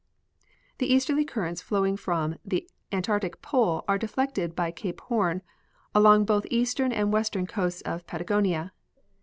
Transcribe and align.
The 0.79 0.91
easterly 0.91 1.23
currents 1.23 1.61
flowing 1.61 1.95
from 1.95 2.37
the 2.43 2.67
Antarctic 2.91 3.39
pole 3.43 3.85
are 3.87 3.99
de 3.99 4.07
'flected 4.07 4.55
by 4.55 4.71
Cape 4.71 4.99
Horn 4.99 5.43
along 5.93 6.25
both 6.25 6.41
the 6.41 6.55
eastern 6.57 6.91
and 6.91 7.13
western 7.13 7.45
coasts 7.45 7.81
of 7.83 8.07
Patagonia. 8.07 8.73